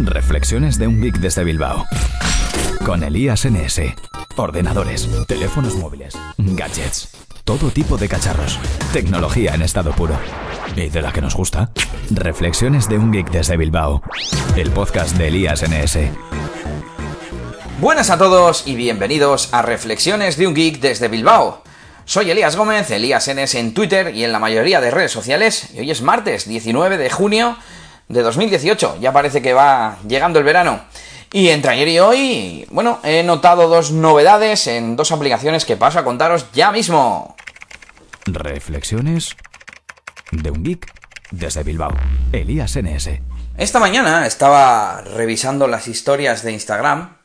[0.00, 1.84] Reflexiones de un geek desde Bilbao.
[2.86, 3.80] Con Elías NS.
[4.36, 7.08] Ordenadores, teléfonos móviles, gadgets,
[7.42, 8.60] todo tipo de cacharros.
[8.92, 10.16] Tecnología en estado puro.
[10.76, 11.72] ¿Y de la que nos gusta?
[12.10, 14.02] Reflexiones de un geek desde Bilbao.
[14.56, 15.98] El podcast de Elías NS.
[17.80, 21.64] Buenas a todos y bienvenidos a Reflexiones de un geek desde Bilbao.
[22.04, 25.70] Soy Elías Gómez, Elías NS en Twitter y en la mayoría de redes sociales.
[25.74, 27.56] Y hoy es martes 19 de junio
[28.08, 28.98] de 2018.
[29.00, 30.80] Ya parece que va llegando el verano.
[31.32, 35.98] Y entre ayer y hoy, bueno, he notado dos novedades en dos aplicaciones que paso
[35.98, 37.36] a contaros ya mismo.
[38.26, 39.36] Reflexiones
[40.32, 40.90] de un geek
[41.30, 41.92] desde Bilbao.
[42.32, 43.10] Elías NS.
[43.56, 47.16] Esta mañana estaba revisando las historias de Instagram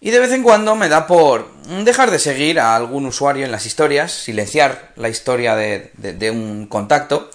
[0.00, 1.50] y de vez en cuando me da por
[1.84, 6.30] dejar de seguir a algún usuario en las historias, silenciar la historia de, de- de
[6.30, 7.30] un contacto,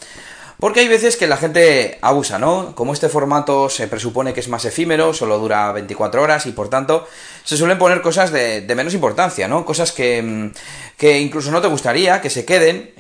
[0.60, 2.74] porque hay veces que la gente abusa, ¿no?
[2.74, 6.70] Como este formato se presupone que es más efímero, solo dura 24 horas y por
[6.70, 7.08] tanto
[7.44, 9.66] se suelen poner cosas de, menos importancia, ¿no?
[9.66, 10.52] Cosas que, mm,
[10.98, 12.92] que incluso no te gustaría que se queden,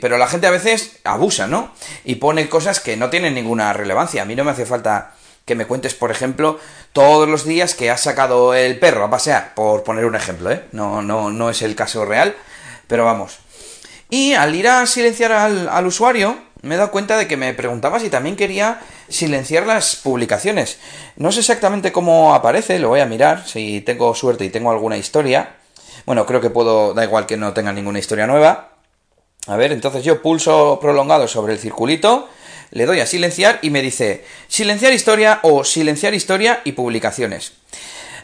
[0.00, 1.72] pero la gente a veces abusa, ¿no?
[2.04, 4.22] Y pone cosas que no tienen ninguna relevancia.
[4.22, 5.14] A mí no me hace falta
[5.46, 6.60] que me cuentes, por ejemplo,
[6.92, 10.64] todos los días que has sacado el perro a pasear, por poner un ejemplo, ¿eh?
[10.72, 12.36] No, no, no es el caso real,
[12.86, 13.38] pero vamos.
[14.10, 18.00] Y al ir a silenciar al usuario, me he dado cuenta de que me preguntaba
[18.00, 20.78] si también quería silenciar las publicaciones.
[21.16, 24.96] No sé exactamente cómo aparece, lo voy a mirar, si tengo suerte y tengo alguna
[24.96, 25.56] historia.
[26.06, 28.70] Bueno, creo que puedo, da igual que no tenga ninguna historia nueva.
[29.46, 32.28] A ver, entonces yo pulso prolongado sobre el circulito,
[32.70, 37.52] le doy a silenciar y me dice silenciar historia o silenciar historia y publicaciones.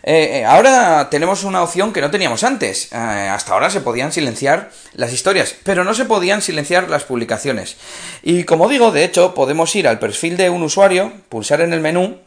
[0.02, 2.92] Eh, eh, ahora tenemos una opción que no teníamos antes.
[2.92, 7.76] Eh, hasta ahora se podían silenciar las historias, pero no se podían silenciar las publicaciones.
[8.22, 11.80] Y como digo, de hecho, podemos ir al perfil de un usuario, pulsar en el
[11.80, 12.18] menú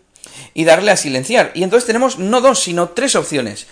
[0.54, 1.52] y darle a silenciar.
[1.54, 3.68] Y entonces tenemos no dos, sino tres opciones.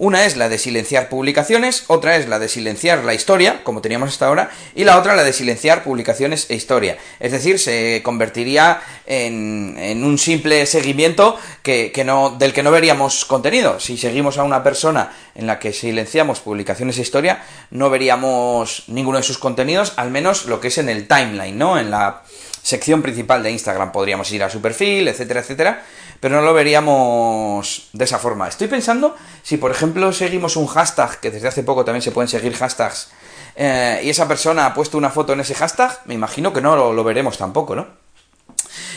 [0.00, 4.08] Una es la de silenciar publicaciones, otra es la de silenciar la historia, como teníamos
[4.08, 6.96] hasta ahora, y la otra la de silenciar publicaciones e historia.
[7.18, 12.70] Es decir, se convertiría en, en un simple seguimiento que, que no, del que no
[12.70, 13.78] veríamos contenido.
[13.78, 19.18] Si seguimos a una persona en la que silenciamos publicaciones e historia, no veríamos ninguno
[19.18, 21.78] de sus contenidos, al menos lo que es en el timeline, ¿no?
[21.78, 22.22] En la
[22.62, 25.84] sección principal de Instagram podríamos ir a su perfil, etcétera, etcétera,
[26.20, 28.48] pero no lo veríamos de esa forma.
[28.48, 32.28] Estoy pensando si, por ejemplo, seguimos un hashtag, que desde hace poco también se pueden
[32.28, 33.10] seguir hashtags,
[33.56, 36.76] eh, y esa persona ha puesto una foto en ese hashtag, me imagino que no
[36.76, 37.88] lo, lo veremos tampoco, ¿no?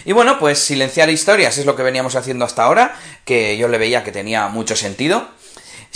[0.06, 3.78] Y bueno, pues silenciar historias es lo que veníamos haciendo hasta ahora, que yo le
[3.78, 5.28] veía que tenía mucho sentido.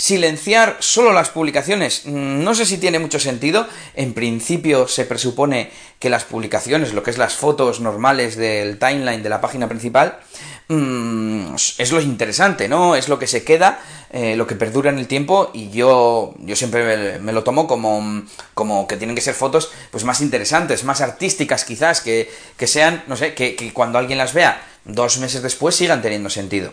[0.00, 3.66] Silenciar solo las publicaciones, no sé si tiene mucho sentido.
[3.96, 9.24] En principio se presupone que las publicaciones, lo que es las fotos normales del timeline
[9.24, 10.20] de la página principal,
[10.68, 12.94] mm, es lo interesante, ¿no?
[12.94, 13.80] Es lo que se queda,
[14.12, 18.22] eh, lo que perdura en el tiempo y yo, yo siempre me, lo tomo como,
[18.54, 23.02] como que tienen que ser fotos pues más interesantes, más artísticas quizás, que, que sean,
[23.08, 26.72] no sé, que cuando alguien las vea dos meses después sigan teniendo sentido.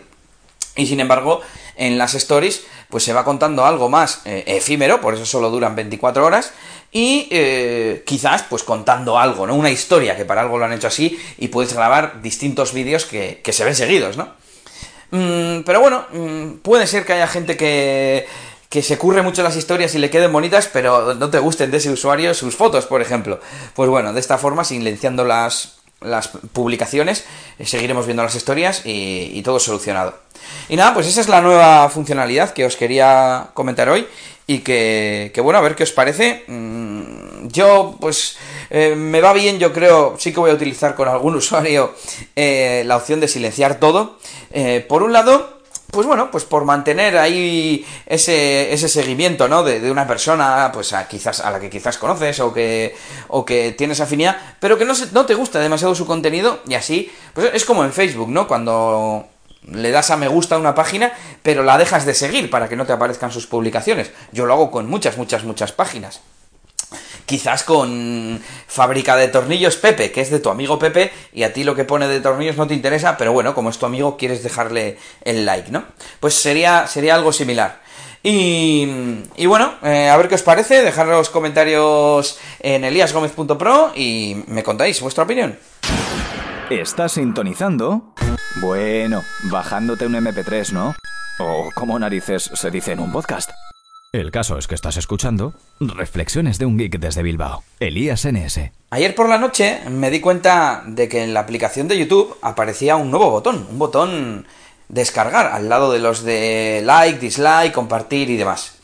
[0.76, 1.40] Y sin embargo,
[1.76, 5.74] en las stories, pues se va contando algo más eh, efímero, por eso solo duran
[5.74, 6.52] 24 horas,
[6.92, 9.54] y eh, quizás, pues contando algo, ¿no?
[9.54, 13.40] Una historia, que para algo lo han hecho así, y puedes grabar distintos vídeos que,
[13.42, 14.28] que se ven seguidos, ¿no?
[15.10, 18.26] Mm, pero bueno, mm, puede ser que haya gente que,
[18.68, 21.78] que se curre mucho las historias y le queden bonitas, pero no te gusten de
[21.78, 23.40] ese usuario sus fotos, por ejemplo.
[23.74, 27.24] Pues bueno, de esta forma, silenciando las, las publicaciones,
[27.58, 30.14] eh, seguiremos viendo las historias y, todo solucionado.
[30.68, 34.06] Y nada, pues esa es la nueva funcionalidad que os quería comentar hoy
[34.46, 36.44] y que, bueno, a ver qué os parece.
[36.46, 38.36] Mm, Yo, pues,
[38.70, 41.94] eh, me va bien, yo creo, sí que voy a utilizar con algún usuario
[42.34, 44.18] eh, la opción de silenciar todo.
[44.88, 45.55] Por un lado,
[45.90, 49.62] pues bueno, pues por mantener ahí ese, ese seguimiento, ¿no?
[49.62, 52.94] De, de una persona, pues a, quizás, a la que quizás conoces o que,
[53.28, 56.74] o que tienes afinidad, pero que no, se- no te gusta demasiado su contenido y
[56.74, 58.46] así, pues es como en Facebook, ¿no?
[58.48, 59.26] Cuando
[59.70, 61.12] le das a me gusta a una página,
[61.42, 64.10] pero la dejas de seguir para que no te aparezcan sus publicaciones.
[64.32, 66.20] Yo lo hago con muchas, muchas, muchas páginas.
[67.26, 71.64] Quizás con fábrica de tornillos Pepe, que es de tu amigo Pepe, y a ti
[71.64, 74.42] lo que pone de tornillos no te interesa, pero bueno, como es tu amigo, quieres
[74.42, 75.84] dejarle el like, ¿no?
[76.20, 77.80] Pues sería, sería algo similar.
[78.22, 78.88] Y,
[79.36, 84.62] y bueno, eh, a ver qué os parece, dejad los comentarios en eliasgomez.pro y me
[84.62, 85.58] contáis vuestra opinión.
[86.70, 88.14] ¿Estás sintonizando?
[88.56, 90.96] Bueno, bajándote un MP3, ¿no?
[91.38, 93.50] O como narices se dice en un podcast.
[94.20, 97.62] El caso es que estás escuchando Reflexiones de un geek desde Bilbao.
[97.80, 98.70] Elías NS.
[98.88, 102.96] Ayer por la noche me di cuenta de que en la aplicación de YouTube aparecía
[102.96, 104.46] un nuevo botón, un botón
[104.88, 108.76] descargar, al lado de los de like, dislike, compartir y demás.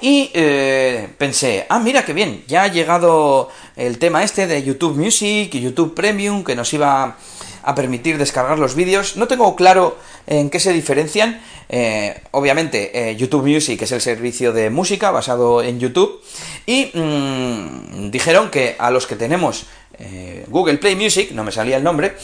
[0.00, 4.96] Y eh, pensé, ah, mira qué bien, ya ha llegado el tema este de YouTube
[4.96, 7.16] Music y YouTube Premium que nos iba
[7.66, 9.16] a permitir descargar los vídeos.
[9.16, 9.98] No tengo claro
[10.28, 11.42] en qué se diferencian.
[11.68, 16.22] Eh, obviamente, eh, YouTube Music es el servicio de música basado en YouTube.
[16.64, 19.66] Y mm, dijeron que a los que tenemos
[19.98, 22.16] eh, Google Play Music, no me salía el nombre,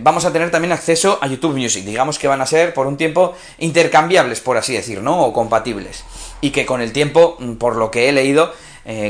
[0.00, 1.84] vamos a tener también acceso a YouTube Music.
[1.84, 5.22] Digamos que van a ser por un tiempo intercambiables, por así decir, ¿no?
[5.22, 6.02] O compatibles.
[6.40, 8.54] Y que con el tiempo, mm, por lo que he leído,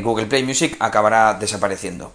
[0.03, 2.11] Google Play Music acabará desapareciendo.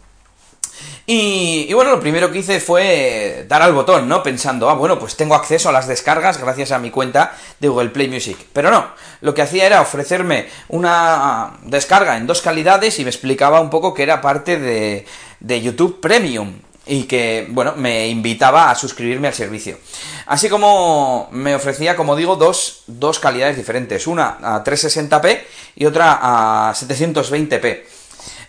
[1.06, 4.24] Y, bueno, lo primero que hice fue dar al botón, ¿no?
[4.24, 7.90] Pensando, ah, bueno, pues tengo acceso a las descargas gracias a mi cuenta de Google
[7.90, 8.38] Play Music.
[8.54, 8.88] Pero no,
[9.22, 13.94] lo que hacía era ofrecerme una descarga en dos calidades y me explicaba un poco
[13.94, 15.06] que era parte de,
[15.42, 16.54] de YouTube Premium
[16.86, 19.78] y que, bueno, me invitaba a suscribirme al servicio.
[20.26, 25.42] Así como me ofrecía, como digo, dos, dos calidades diferentes, una a 360p
[25.76, 27.84] y otra a 720p.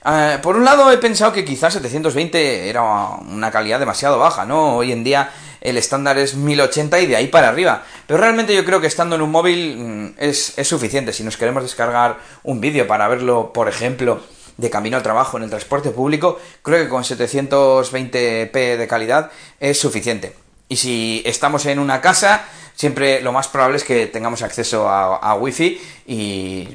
[0.06, 4.76] Eh, por un lado he pensado que quizás 720 era una calidad demasiado baja, ¿no?
[4.76, 5.30] Hoy en día
[5.62, 7.84] el estándar es 1080 y de ahí para arriba.
[8.06, 11.12] Pero realmente yo creo que estando en un móvil mm, es, es suficiente.
[11.12, 14.20] Si nos queremos descargar un vídeo para verlo, por ejemplo,
[14.58, 19.80] de camino al trabajo en el transporte público, creo que con 720p de calidad es
[19.80, 20.36] suficiente.
[20.68, 25.34] Y si estamos en una casa, siempre lo más probable es que tengamos acceso a,
[25.34, 26.68] wifi y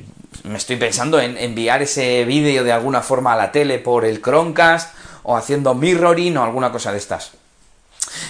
[0.43, 4.21] me estoy pensando en enviar ese vídeo de alguna forma a la tele por el
[4.21, 4.93] Chromecast
[5.23, 7.31] o haciendo mirroring o alguna cosa de estas.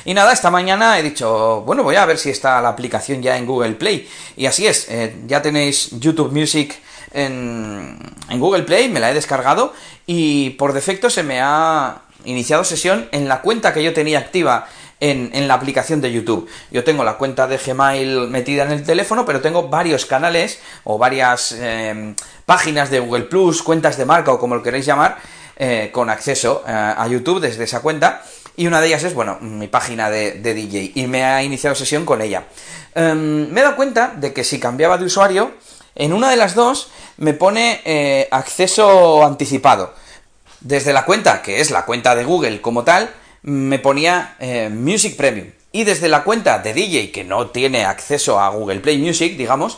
[0.03, 3.37] Y nada, esta mañana he dicho, bueno, voy a ver si está la aplicación ya
[3.37, 4.09] en Google Play.
[4.35, 6.75] Y así es, eh, ya tenéis YouTube Music
[7.13, 7.97] en,
[8.29, 9.73] en Google Play, me la he descargado
[10.05, 14.67] y por defecto se me ha iniciado sesión en la cuenta que yo tenía activa
[14.99, 16.49] en, la aplicación de YouTube.
[16.71, 20.97] Yo tengo la cuenta de Gmail metida en el teléfono, pero tengo varios canales o
[20.97, 22.13] varias eh,
[22.45, 25.17] páginas de Google Plus, cuentas de marca o como lo queréis llamar,
[25.55, 28.23] eh, con acceso eh, a YouTube desde esa cuenta.
[28.57, 30.91] Y una de ellas es, bueno, mi página de, DJ.
[30.95, 32.43] Y me ha iniciado sesión con ella.
[32.93, 35.51] Em, me he dado cuenta de que si cambiaba de usuario,
[35.95, 39.93] en una de las dos me pone acceso anticipado.
[40.59, 43.09] Desde la cuenta, que es la cuenta de Google como tal,
[43.43, 45.47] me ponía eh, Music Premium.
[45.71, 49.77] Y desde la cuenta de DJ, que no tiene acceso a Google Play Music, digamos,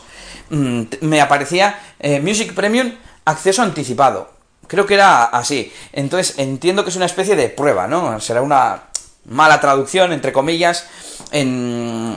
[0.50, 2.92] mm, me aparecía eh, Music Premium
[3.24, 4.30] acceso anticipado.
[4.66, 5.72] Creo que era así.
[5.92, 8.18] Entonces entiendo que es una especie de prueba, ¿no?
[8.20, 8.84] Será una
[9.26, 10.86] mala traducción, entre comillas,
[11.30, 12.16] en,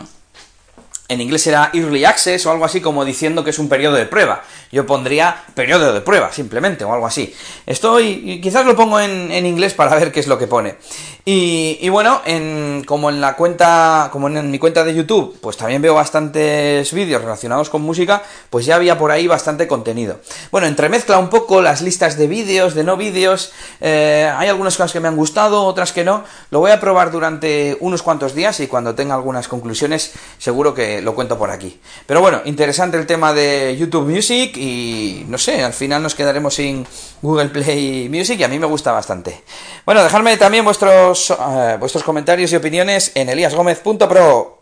[1.08, 4.06] en inglés será Early Access o algo así como diciendo que es un periodo de
[4.06, 4.42] prueba.
[4.72, 7.34] Yo pondría periodo de prueba, simplemente, o algo así.
[7.66, 10.76] Estoy, quizás lo pongo en, inglés para ver qué es lo que pone.
[11.28, 15.82] Y, bueno, en, como en la cuenta, como en mi cuenta de YouTube, pues también
[15.82, 20.20] veo bastantes vídeos relacionados con música, pues ya había por ahí bastante contenido.
[20.52, 23.54] Bueno, entremezcla un poco las listas de vídeos, de no vídeos.
[23.82, 26.24] Eh, hay algunas cosas que me han gustado, otras que no.
[26.52, 30.95] Lo voy a probar durante unos cuantos días y cuando tenga algunas conclusiones, seguro que
[31.02, 31.80] lo cuento por aquí.
[32.06, 36.56] Pero bueno, interesante el tema de YouTube Music y no sé, al final nos quedaremos
[36.56, 36.86] sin
[37.22, 39.44] Google Play Music y a mí me gusta bastante.
[39.86, 44.60] Bueno, dejadme también vuestros, eh, vuestros comentarios y opiniones en eliasgomez.pro.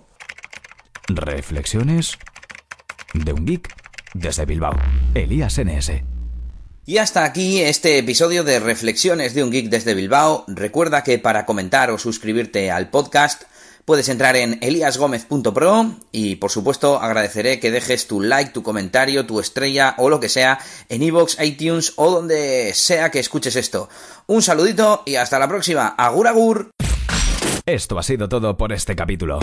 [1.08, 2.18] Reflexiones
[3.14, 3.74] de un geek
[4.14, 4.74] desde Bilbao.
[5.14, 6.04] Elías NS.
[6.86, 10.44] Y hasta aquí este episodio de Reflexiones de un geek desde Bilbao.
[10.48, 13.44] Recuerda que para comentar o suscribirte al podcast
[13.86, 19.42] Puedes entrar en eliasgomez.pro y por supuesto agradeceré que dejes tu like, tu comentario, tu
[19.42, 23.90] estrella o lo que sea en iVoox, iTunes o donde sea que escuches esto.
[24.28, 25.88] Un saludito y hasta la próxima.
[25.98, 26.72] Agur agur.
[27.66, 29.40] Esto ha sido todo por este capítulo.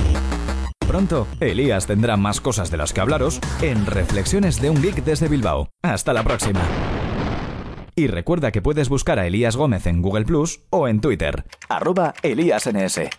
[0.87, 5.29] Pronto, Elías tendrá más cosas de las que hablaros en Reflexiones de un Geek desde
[5.29, 5.69] Bilbao.
[5.83, 6.63] Hasta la próxima.
[7.95, 11.45] Y recuerda que puedes buscar a Elías Gómez en Google Plus o en Twitter.
[11.69, 13.11] Arroba ElíasNS.